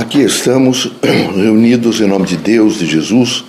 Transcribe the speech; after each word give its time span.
Aqui 0.00 0.22
estamos 0.22 0.90
reunidos 1.36 2.00
em 2.00 2.06
nome 2.06 2.24
de 2.24 2.38
Deus, 2.38 2.78
de 2.78 2.86
Jesus, 2.86 3.44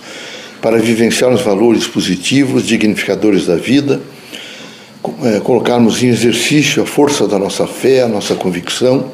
para 0.60 0.76
vivenciar 0.76 1.32
os 1.32 1.40
valores 1.40 1.86
positivos, 1.86 2.66
dignificadores 2.66 3.46
da 3.46 3.56
vida, 3.56 4.02
é, 5.24 5.40
colocarmos 5.40 6.02
em 6.02 6.08
exercício 6.08 6.82
a 6.82 6.86
força 6.86 7.26
da 7.26 7.38
nossa 7.38 7.66
fé, 7.66 8.02
a 8.02 8.06
nossa 8.06 8.34
convicção. 8.34 9.10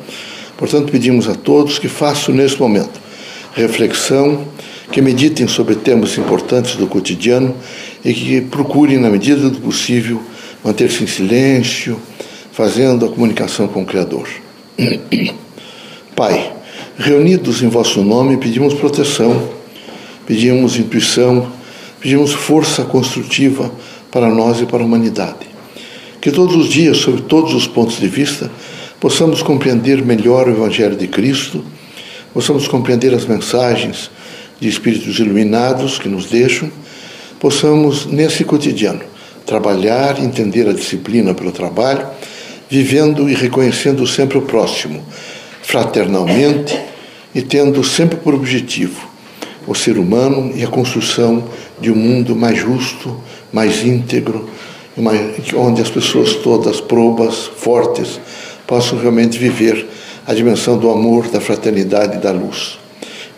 Portanto, 0.56 0.90
pedimos 0.90 1.28
a 1.28 1.34
todos 1.36 1.78
que 1.78 1.86
façam 1.86 2.34
nesse 2.34 2.58
momento 2.58 3.00
reflexão, 3.54 4.44
que 4.90 5.00
meditem 5.00 5.46
sobre 5.46 5.76
temas 5.76 6.18
importantes 6.18 6.74
do 6.74 6.88
cotidiano 6.88 7.54
e 8.04 8.12
que 8.12 8.40
procurem, 8.40 8.98
na 8.98 9.10
medida 9.10 9.48
do 9.48 9.60
possível, 9.60 10.20
manter-se 10.64 11.04
em 11.04 11.06
silêncio, 11.06 12.00
fazendo 12.50 13.06
a 13.06 13.08
comunicação 13.08 13.68
com 13.68 13.82
o 13.82 13.86
Criador. 13.86 14.28
Pai, 16.16 16.57
reunidos 16.98 17.62
em 17.62 17.68
vosso 17.68 18.02
nome, 18.02 18.36
pedimos 18.38 18.74
proteção, 18.74 19.48
pedimos 20.26 20.76
intuição, 20.76 21.48
pedimos 22.00 22.32
força 22.32 22.84
construtiva 22.84 23.70
para 24.10 24.28
nós 24.28 24.60
e 24.60 24.66
para 24.66 24.82
a 24.82 24.84
humanidade. 24.84 25.46
Que 26.20 26.32
todos 26.32 26.56
os 26.56 26.68
dias, 26.68 26.96
sob 26.96 27.22
todos 27.22 27.54
os 27.54 27.68
pontos 27.68 28.00
de 28.00 28.08
vista, 28.08 28.50
possamos 28.98 29.42
compreender 29.42 30.04
melhor 30.04 30.48
o 30.48 30.50
Evangelho 30.50 30.96
de 30.96 31.06
Cristo, 31.06 31.64
possamos 32.34 32.66
compreender 32.66 33.14
as 33.14 33.24
mensagens 33.24 34.10
de 34.60 34.68
espíritos 34.68 35.20
iluminados 35.20 36.00
que 36.00 36.08
nos 36.08 36.26
deixam, 36.26 36.68
possamos, 37.38 38.06
nesse 38.06 38.44
cotidiano, 38.44 39.02
trabalhar, 39.46 40.20
entender 40.20 40.68
a 40.68 40.72
disciplina 40.72 41.32
pelo 41.32 41.52
trabalho, 41.52 42.04
vivendo 42.68 43.30
e 43.30 43.34
reconhecendo 43.34 44.04
sempre 44.04 44.36
o 44.36 44.42
próximo, 44.42 45.00
fraternalmente 45.62 46.87
e 47.38 47.42
tendo 47.42 47.84
sempre 47.84 48.16
por 48.16 48.34
objetivo 48.34 49.08
o 49.64 49.72
ser 49.72 49.96
humano 49.96 50.50
e 50.56 50.64
a 50.64 50.66
construção 50.66 51.44
de 51.80 51.88
um 51.88 51.94
mundo 51.94 52.34
mais 52.34 52.58
justo, 52.58 53.16
mais 53.52 53.84
íntegro, 53.84 54.50
onde 55.54 55.80
as 55.80 55.88
pessoas 55.88 56.34
todas 56.34 56.80
probas, 56.80 57.46
fortes, 57.46 58.18
possam 58.66 58.98
realmente 58.98 59.38
viver 59.38 59.86
a 60.26 60.34
dimensão 60.34 60.76
do 60.76 60.90
amor, 60.90 61.28
da 61.28 61.40
fraternidade 61.40 62.16
e 62.16 62.20
da 62.20 62.32
luz. 62.32 62.76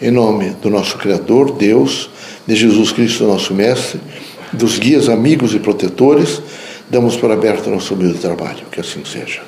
Em 0.00 0.10
nome 0.10 0.56
do 0.62 0.70
nosso 0.70 0.96
Criador, 0.96 1.52
Deus, 1.52 2.08
de 2.46 2.56
Jesus 2.56 2.92
Cristo, 2.92 3.24
nosso 3.24 3.52
Mestre, 3.52 4.00
dos 4.50 4.78
guias, 4.78 5.10
amigos 5.10 5.54
e 5.54 5.58
protetores, 5.58 6.40
damos 6.88 7.16
por 7.16 7.30
aberto 7.30 7.68
nosso 7.68 7.92
humilde 7.92 8.18
trabalho. 8.18 8.64
Que 8.72 8.80
assim 8.80 9.04
seja. 9.04 9.42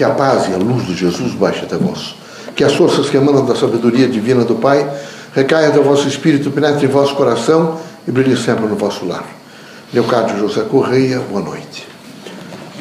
Que 0.00 0.04
a 0.04 0.08
paz 0.08 0.48
e 0.48 0.54
a 0.54 0.56
luz 0.56 0.86
de 0.86 0.94
Jesus 0.94 1.34
baixe 1.34 1.62
até 1.66 1.76
vós. 1.76 2.14
Que 2.56 2.64
as 2.64 2.72
forças 2.72 3.10
que 3.10 3.18
emanam 3.18 3.44
da 3.44 3.54
sabedoria 3.54 4.08
divina 4.08 4.46
do 4.46 4.54
Pai 4.54 4.90
recaiam 5.34 5.72
do 5.72 5.82
vosso 5.82 6.08
espírito, 6.08 6.50
penetrem 6.50 6.84
em 6.84 6.90
vosso 6.90 7.14
coração 7.14 7.78
e 8.08 8.10
brilhem 8.10 8.34
sempre 8.34 8.64
no 8.64 8.76
vosso 8.76 9.04
lar. 9.04 9.26
Leocádio 9.92 10.38
José 10.38 10.62
Correia, 10.62 11.20
boa 11.28 11.42
noite. 11.42 11.86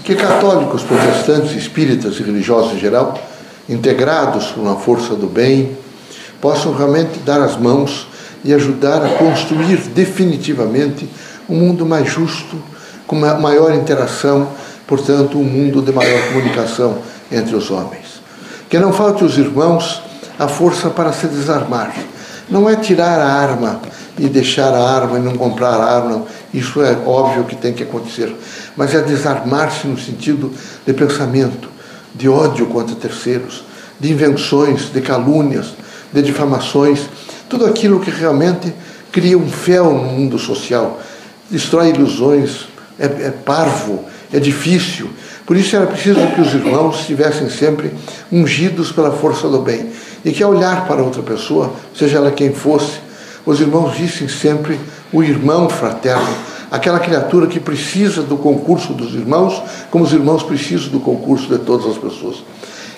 Que 0.05 0.15
católicos, 0.15 0.81
protestantes, 0.83 1.57
espíritas 1.57 2.17
e 2.21 2.23
religiosos 2.23 2.71
em 2.75 2.79
geral, 2.79 3.21
integrados 3.67 4.45
por 4.51 4.79
força 4.79 5.13
do 5.13 5.27
bem, 5.27 5.77
possam 6.39 6.73
realmente 6.73 7.19
dar 7.19 7.41
as 7.41 7.57
mãos 7.57 8.07
e 8.45 8.53
ajudar 8.53 9.03
a 9.05 9.09
construir 9.15 9.75
definitivamente 9.89 11.05
um 11.49 11.55
mundo 11.55 11.85
mais 11.85 12.09
justo, 12.09 12.55
com 13.05 13.17
maior 13.17 13.73
interação, 13.73 14.47
portanto, 14.89 15.37
um 15.37 15.43
mundo 15.43 15.83
de 15.83 15.91
maior 15.91 16.19
comunicação 16.29 16.97
entre 17.31 17.55
os 17.55 17.69
homens. 17.69 18.19
Que 18.67 18.79
não 18.79 18.91
falte 18.91 19.21
aos 19.21 19.37
irmãos 19.37 20.01
a 20.39 20.47
força 20.47 20.89
para 20.89 21.13
se 21.13 21.27
desarmar. 21.27 21.93
Não 22.49 22.67
é 22.67 22.75
tirar 22.75 23.19
a 23.19 23.31
arma 23.31 23.79
e 24.17 24.27
deixar 24.27 24.73
a 24.73 24.81
arma 24.81 25.19
e 25.19 25.21
não 25.21 25.37
comprar 25.37 25.75
a 25.75 25.95
arma, 25.95 26.25
isso 26.51 26.81
é 26.81 26.97
óbvio 27.05 27.43
que 27.43 27.55
tem 27.55 27.71
que 27.71 27.83
acontecer, 27.83 28.35
mas 28.75 28.95
é 28.95 29.01
desarmar-se 29.01 29.85
no 29.87 29.97
sentido 29.97 30.51
de 30.85 30.91
pensamento, 30.91 31.69
de 32.15 32.27
ódio 32.27 32.65
contra 32.65 32.95
terceiros, 32.95 33.63
de 33.99 34.11
invenções, 34.11 34.91
de 34.91 35.01
calúnias, 35.01 35.75
de 36.11 36.23
difamações, 36.23 37.01
tudo 37.47 37.67
aquilo 37.67 37.99
que 37.99 38.09
realmente 38.09 38.73
cria 39.11 39.37
um 39.37 39.47
fel 39.47 39.93
no 39.93 40.03
mundo 40.03 40.39
social, 40.39 40.99
destrói 41.49 41.89
ilusões, 41.89 42.67
é, 42.97 43.05
é 43.05 43.33
parvo, 43.45 44.03
é 44.31 44.39
difícil. 44.39 45.09
Por 45.45 45.57
isso 45.57 45.75
era 45.75 45.87
preciso 45.87 46.19
que 46.35 46.41
os 46.41 46.53
irmãos 46.53 46.99
estivessem 46.99 47.49
sempre 47.49 47.91
ungidos 48.31 48.91
pela 48.91 49.11
força 49.11 49.47
do 49.47 49.59
bem 49.59 49.89
e 50.23 50.31
que 50.31 50.43
ao 50.43 50.51
olhar 50.51 50.85
para 50.87 51.01
outra 51.01 51.23
pessoa, 51.23 51.73
seja 51.95 52.17
ela 52.17 52.31
quem 52.31 52.53
fosse, 52.53 52.99
os 53.45 53.59
irmãos 53.59 53.95
vissem 53.95 54.27
sempre 54.27 54.79
o 55.11 55.23
irmão 55.23 55.69
fraterno, 55.69 56.29
aquela 56.69 56.99
criatura 56.99 57.47
que 57.47 57.59
precisa 57.59 58.21
do 58.21 58.37
concurso 58.37 58.93
dos 58.93 59.15
irmãos, 59.15 59.61
como 59.89 60.03
os 60.03 60.13
irmãos 60.13 60.43
precisam 60.43 60.89
do 60.89 60.99
concurso 60.99 61.47
de 61.47 61.57
todas 61.57 61.87
as 61.87 61.97
pessoas. 61.97 62.43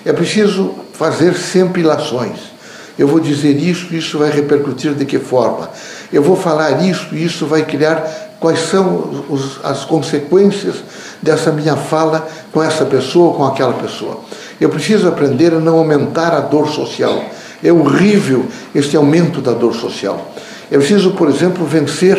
É 0.03 0.11
preciso 0.11 0.73
fazer 0.93 1.35
sempre 1.35 1.81
ilações. 1.81 2.51
Eu 2.99 3.07
vou 3.07 3.19
dizer 3.19 3.55
isso, 3.57 3.95
isso 3.95 4.17
vai 4.17 4.29
repercutir 4.29 4.93
de 4.93 5.05
que 5.05 5.19
forma? 5.19 5.69
Eu 6.11 6.21
vou 6.21 6.35
falar 6.35 6.83
isso, 6.83 7.15
isso 7.15 7.45
vai 7.45 7.63
criar 7.63 8.35
quais 8.39 8.59
são 8.59 9.25
os, 9.29 9.63
as 9.63 9.85
consequências 9.85 10.75
dessa 11.21 11.51
minha 11.51 11.75
fala 11.75 12.27
com 12.51 12.61
essa 12.63 12.85
pessoa, 12.85 13.35
com 13.35 13.45
aquela 13.45 13.73
pessoa. 13.73 14.19
Eu 14.59 14.69
preciso 14.69 15.07
aprender 15.07 15.53
a 15.53 15.59
não 15.59 15.77
aumentar 15.77 16.33
a 16.33 16.39
dor 16.39 16.67
social. 16.69 17.23
É 17.63 17.71
horrível 17.71 18.45
este 18.73 18.97
aumento 18.97 19.41
da 19.41 19.51
dor 19.51 19.73
social. 19.75 20.33
Eu 20.69 20.79
preciso, 20.79 21.11
por 21.11 21.29
exemplo, 21.29 21.65
vencer, 21.65 22.17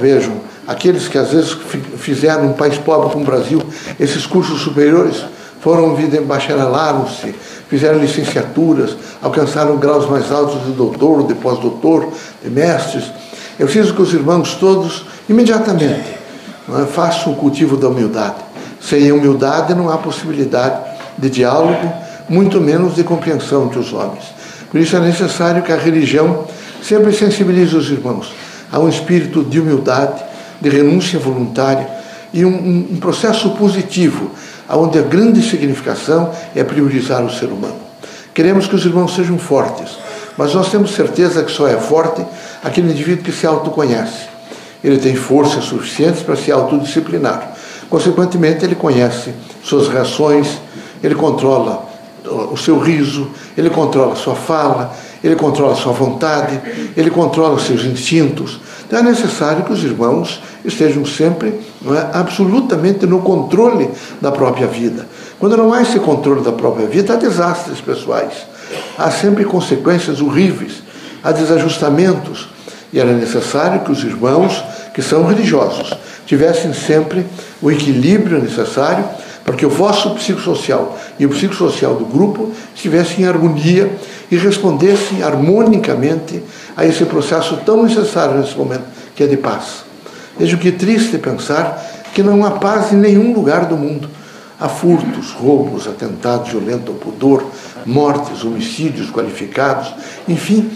vejam, 0.00 0.34
aqueles 0.66 1.08
que 1.08 1.18
às 1.18 1.32
vezes 1.32 1.56
fizeram 1.98 2.46
um 2.48 2.52
país 2.52 2.78
pobre 2.78 3.10
como 3.10 3.24
o 3.24 3.26
Brasil, 3.26 3.62
esses 3.98 4.24
cursos 4.26 4.60
superiores 4.60 5.24
foram 5.60 5.96
bacharelaram-se, 6.26 7.34
fizeram 7.68 7.98
licenciaturas, 8.00 8.96
alcançaram 9.20 9.76
graus 9.76 10.08
mais 10.08 10.32
altos 10.32 10.64
de 10.64 10.72
doutor, 10.72 11.26
de 11.26 11.34
pós-doutor, 11.34 12.12
de 12.42 12.50
mestres. 12.50 13.04
Eu 13.58 13.66
preciso 13.66 13.94
que 13.94 14.02
os 14.02 14.12
irmãos 14.12 14.54
todos 14.54 15.04
imediatamente 15.28 16.21
é? 16.68 16.86
façam 16.86 17.32
o 17.32 17.36
cultivo 17.36 17.76
da 17.76 17.88
humildade. 17.88 18.36
Sem 18.80 19.10
humildade 19.12 19.74
não 19.74 19.88
há 19.88 19.98
possibilidade 19.98 20.80
de 21.18 21.30
diálogo, 21.30 21.92
muito 22.28 22.60
menos 22.60 22.94
de 22.94 23.04
compreensão 23.04 23.66
entre 23.66 23.78
os 23.78 23.92
homens. 23.92 24.24
Por 24.70 24.80
isso 24.80 24.96
é 24.96 25.00
necessário 25.00 25.62
que 25.62 25.72
a 25.72 25.76
religião 25.76 26.44
sempre 26.82 27.12
sensibilize 27.12 27.76
os 27.76 27.90
irmãos 27.90 28.32
a 28.70 28.78
um 28.78 28.88
espírito 28.88 29.44
de 29.44 29.60
humildade, 29.60 30.22
de 30.60 30.68
renúncia 30.68 31.18
voluntária 31.18 31.86
e 32.32 32.44
um, 32.44 32.88
um 32.90 32.96
processo 32.98 33.50
positivo, 33.50 34.30
onde 34.68 34.98
a 34.98 35.02
grande 35.02 35.42
significação 35.42 36.32
é 36.56 36.64
priorizar 36.64 37.22
o 37.22 37.30
ser 37.30 37.46
humano. 37.46 37.76
Queremos 38.32 38.66
que 38.66 38.74
os 38.74 38.86
irmãos 38.86 39.14
sejam 39.14 39.38
fortes, 39.38 39.98
mas 40.38 40.54
nós 40.54 40.70
temos 40.70 40.94
certeza 40.94 41.42
que 41.42 41.52
só 41.52 41.68
é 41.68 41.76
forte 41.76 42.24
aquele 42.64 42.90
indivíduo 42.90 43.24
que 43.24 43.32
se 43.32 43.46
autoconhece 43.46 44.31
ele 44.82 44.98
tem 44.98 45.14
forças 45.14 45.64
suficientes 45.64 46.22
para 46.22 46.36
se 46.36 46.50
autodisciplinar. 46.50 47.52
Consequentemente, 47.88 48.64
ele 48.64 48.74
conhece 48.74 49.32
suas 49.62 49.88
reações, 49.88 50.58
ele 51.02 51.14
controla 51.14 51.90
o 52.50 52.56
seu 52.56 52.78
riso, 52.78 53.28
ele 53.56 53.68
controla 53.68 54.16
sua 54.16 54.34
fala, 54.34 54.94
ele 55.22 55.36
controla 55.36 55.74
sua 55.74 55.92
vontade, 55.92 56.60
ele 56.96 57.10
controla 57.10 57.58
seus 57.58 57.84
instintos. 57.84 58.60
Então 58.86 58.98
é 58.98 59.02
necessário 59.02 59.64
que 59.64 59.72
os 59.72 59.82
irmãos 59.82 60.42
estejam 60.64 61.04
sempre 61.04 61.48
é, 61.48 62.18
absolutamente 62.18 63.06
no 63.06 63.20
controle 63.20 63.90
da 64.20 64.30
própria 64.30 64.66
vida. 64.66 65.06
Quando 65.38 65.56
não 65.56 65.72
há 65.72 65.82
esse 65.82 65.98
controle 65.98 66.42
da 66.42 66.52
própria 66.52 66.86
vida, 66.86 67.14
há 67.14 67.16
desastres 67.16 67.80
pessoais, 67.80 68.32
há 68.98 69.10
sempre 69.10 69.44
consequências 69.44 70.20
horríveis, 70.20 70.82
há 71.22 71.32
desajustamentos, 71.32 72.48
e 72.92 73.00
era 73.00 73.12
necessário 73.12 73.80
que 73.80 73.92
os 73.92 74.04
irmãos 74.04 74.62
que 74.92 75.02
são 75.02 75.24
religiosos 75.24 75.94
tivessem 76.26 76.72
sempre 76.72 77.26
o 77.60 77.70
equilíbrio 77.70 78.40
necessário 78.40 79.04
para 79.44 79.56
que 79.56 79.66
o 79.66 79.70
vosso 79.70 80.10
psicossocial 80.14 80.98
e 81.18 81.26
o 81.26 81.30
psicossocial 81.30 81.94
do 81.94 82.04
grupo 82.04 82.52
estivessem 82.74 83.24
em 83.24 83.28
harmonia 83.28 83.90
e 84.30 84.36
respondessem 84.36 85.22
harmonicamente 85.22 86.42
a 86.76 86.86
esse 86.86 87.04
processo 87.04 87.58
tão 87.66 87.82
necessário 87.82 88.38
nesse 88.38 88.56
momento, 88.56 88.84
que 89.14 89.22
é 89.22 89.26
de 89.26 89.36
paz. 89.36 89.84
Veja 90.38 90.56
que 90.56 90.72
triste 90.72 91.18
pensar 91.18 91.84
que 92.14 92.22
não 92.22 92.44
há 92.44 92.52
paz 92.52 92.92
em 92.92 92.96
nenhum 92.96 93.32
lugar 93.34 93.66
do 93.66 93.76
mundo. 93.76 94.08
Há 94.58 94.68
furtos, 94.68 95.32
roubos, 95.32 95.88
atentados 95.88 96.50
violentos 96.50 96.88
ao 96.88 96.94
pudor, 96.94 97.44
mortes, 97.84 98.44
homicídios 98.44 99.10
qualificados, 99.10 99.92
enfim, 100.28 100.70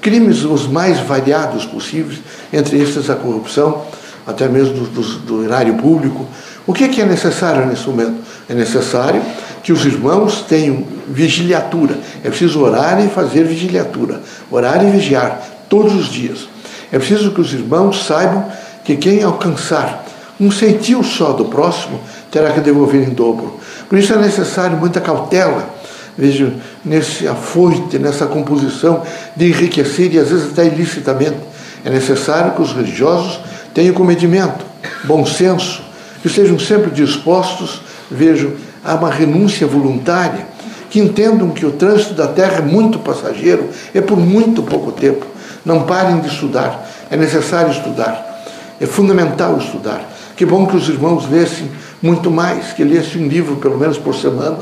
crimes 0.00 0.44
os 0.44 0.66
mais 0.66 0.98
variados 1.00 1.64
possíveis, 1.64 2.20
entre 2.52 2.78
estes 2.78 3.10
a 3.10 3.14
corrupção, 3.14 3.82
até 4.26 4.48
mesmo 4.48 4.74
do, 4.74 4.86
do, 4.86 5.18
do 5.20 5.44
erário 5.44 5.74
público, 5.74 6.26
O 6.66 6.72
que 6.72 6.84
é, 6.84 6.88
que 6.88 7.00
é 7.00 7.04
necessário 7.04 7.66
nesse 7.66 7.88
momento? 7.88 8.22
É 8.48 8.54
necessário 8.54 9.20
que 9.62 9.72
os 9.72 9.84
irmãos 9.84 10.42
tenham 10.48 10.84
vigiliatura. 11.08 11.98
É 12.22 12.28
preciso 12.28 12.60
orar 12.60 13.04
e 13.04 13.08
fazer 13.08 13.44
vigiliatura. 13.44 14.20
Orar 14.50 14.84
e 14.86 14.90
vigiar 14.90 15.40
todos 15.68 15.94
os 15.94 16.08
dias. 16.08 16.48
É 16.92 16.98
preciso 16.98 17.32
que 17.32 17.40
os 17.40 17.52
irmãos 17.52 18.04
saibam 18.04 18.46
que 18.84 18.96
quem 18.96 19.22
alcançar 19.22 20.04
um 20.38 20.50
centil 20.50 21.02
só 21.02 21.32
do 21.32 21.46
próximo 21.46 22.00
terá 22.30 22.52
que 22.52 22.60
devolver 22.60 23.02
em 23.02 23.14
dobro. 23.14 23.58
Por 23.88 23.98
isso 23.98 24.12
é 24.12 24.16
necessário 24.16 24.76
muita 24.76 25.00
cautela, 25.00 25.68
vejo, 26.20 26.52
nesse 26.84 27.26
afoite, 27.26 27.98
nessa 27.98 28.26
composição 28.26 29.02
de 29.34 29.48
enriquecer 29.48 30.12
e 30.12 30.18
às 30.18 30.28
vezes 30.28 30.52
até 30.52 30.66
ilicitamente. 30.66 31.38
É 31.82 31.88
necessário 31.88 32.52
que 32.52 32.60
os 32.60 32.74
religiosos 32.74 33.40
tenham 33.72 33.94
comedimento, 33.94 34.62
bom 35.04 35.24
senso, 35.24 35.82
que 36.22 36.28
sejam 36.28 36.58
sempre 36.58 36.90
dispostos, 36.90 37.80
vejo, 38.10 38.52
a 38.84 38.94
uma 38.96 39.10
renúncia 39.10 39.66
voluntária, 39.66 40.46
que 40.90 41.00
entendam 41.00 41.50
que 41.50 41.64
o 41.64 41.72
trânsito 41.72 42.12
da 42.12 42.26
terra 42.26 42.58
é 42.58 42.60
muito 42.60 42.98
passageiro, 42.98 43.70
é 43.94 44.02
por 44.02 44.18
muito 44.18 44.62
pouco 44.62 44.92
tempo. 44.92 45.24
Não 45.64 45.84
parem 45.84 46.20
de 46.20 46.28
estudar, 46.28 46.86
é 47.10 47.16
necessário 47.16 47.70
estudar, 47.70 48.44
é 48.78 48.84
fundamental 48.84 49.56
estudar. 49.56 50.06
Que 50.36 50.44
bom 50.44 50.66
que 50.66 50.76
os 50.76 50.88
irmãos 50.88 51.30
lessem 51.30 51.70
muito 52.02 52.30
mais, 52.30 52.72
que 52.72 52.84
lessem 52.84 53.24
um 53.24 53.28
livro 53.28 53.56
pelo 53.56 53.78
menos 53.78 53.96
por 53.96 54.14
semana 54.14 54.58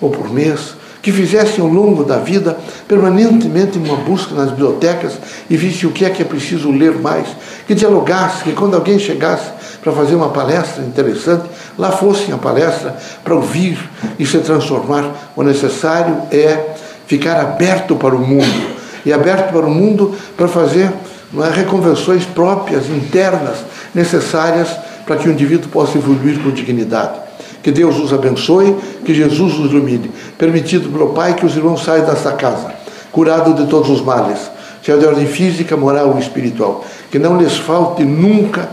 ou 0.00 0.10
por 0.10 0.32
mês, 0.32 0.74
que 1.02 1.10
fizessem 1.10 1.62
ao 1.62 1.68
longo 1.68 2.04
da 2.04 2.18
vida 2.18 2.56
permanentemente 2.86 3.76
uma 3.76 3.96
busca 3.96 4.34
nas 4.34 4.50
bibliotecas 4.50 5.18
e 5.50 5.56
vissem 5.56 5.88
o 5.88 5.92
que 5.92 6.04
é 6.04 6.10
que 6.10 6.22
é 6.22 6.24
preciso 6.24 6.70
ler 6.70 6.92
mais, 6.92 7.26
que 7.66 7.74
dialogassem, 7.74 8.44
que 8.44 8.52
quando 8.52 8.76
alguém 8.76 8.98
chegasse 9.00 9.50
para 9.82 9.92
fazer 9.92 10.14
uma 10.14 10.28
palestra 10.28 10.82
interessante, 10.84 11.44
lá 11.76 11.90
fossem 11.90 12.32
a 12.32 12.38
palestra 12.38 12.96
para 13.24 13.34
ouvir 13.34 13.78
e 14.16 14.24
se 14.24 14.38
transformar. 14.38 15.32
O 15.34 15.42
necessário 15.42 16.16
é 16.30 16.76
ficar 17.06 17.40
aberto 17.40 17.96
para 17.96 18.14
o 18.14 18.20
mundo 18.20 18.70
e 19.04 19.12
aberto 19.12 19.52
para 19.52 19.66
o 19.66 19.70
mundo 19.70 20.14
para 20.36 20.46
fazer 20.46 20.92
é, 21.34 21.50
reconvenções 21.50 22.24
próprias, 22.24 22.88
internas, 22.88 23.56
necessárias 23.92 24.68
para 25.04 25.16
que 25.16 25.28
o 25.28 25.32
indivíduo 25.32 25.68
possa 25.68 25.98
evoluir 25.98 26.40
com 26.40 26.50
dignidade. 26.50 27.31
Que 27.62 27.70
Deus 27.70 27.98
os 27.98 28.12
abençoe, 28.12 28.76
que 29.04 29.14
Jesus 29.14 29.58
os 29.58 29.70
ilumine. 29.70 30.10
Permitido 30.36 30.90
pelo 30.90 31.10
Pai 31.10 31.34
que 31.34 31.46
os 31.46 31.56
irmãos 31.56 31.84
saiam 31.84 32.04
desta 32.04 32.32
casa, 32.32 32.74
curados 33.12 33.54
de 33.54 33.66
todos 33.66 33.88
os 33.88 34.00
males, 34.00 34.38
seja 34.84 34.98
de 34.98 35.06
ordem 35.06 35.26
física, 35.26 35.76
moral 35.76 36.10
ou 36.10 36.18
espiritual. 36.18 36.84
Que 37.10 37.18
não 37.18 37.38
lhes 37.38 37.56
falte 37.56 38.04
nunca 38.04 38.68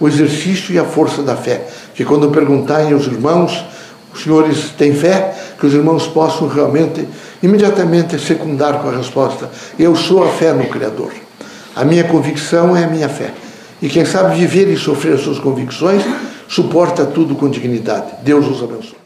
o 0.00 0.08
exercício 0.08 0.74
e 0.74 0.78
a 0.78 0.84
força 0.84 1.22
da 1.22 1.36
fé. 1.36 1.62
Que 1.94 2.04
quando 2.04 2.30
perguntarem 2.30 2.92
aos 2.92 3.06
irmãos, 3.06 3.64
os 4.12 4.24
senhores 4.24 4.70
têm 4.76 4.92
fé? 4.92 5.34
Que 5.58 5.66
os 5.66 5.72
irmãos 5.72 6.06
possam 6.08 6.48
realmente, 6.48 7.06
imediatamente, 7.42 8.18
secundar 8.18 8.80
com 8.80 8.88
a 8.88 8.96
resposta: 8.96 9.48
Eu 9.78 9.94
sou 9.94 10.24
a 10.24 10.28
fé 10.28 10.52
no 10.52 10.66
Criador. 10.66 11.12
A 11.76 11.84
minha 11.84 12.04
convicção 12.04 12.76
é 12.76 12.84
a 12.84 12.88
minha 12.88 13.08
fé. 13.08 13.30
E 13.80 13.88
quem 13.88 14.04
sabe 14.04 14.36
viver 14.36 14.68
e 14.68 14.76
sofrer 14.76 15.14
as 15.14 15.22
suas 15.22 15.38
convicções, 15.38 16.02
suporta 16.52 17.06
tudo 17.06 17.34
com 17.34 17.48
dignidade. 17.48 18.22
Deus 18.22 18.46
os 18.46 18.62
abençoe. 18.62 19.01